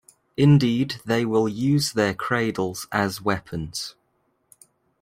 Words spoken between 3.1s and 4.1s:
weapons.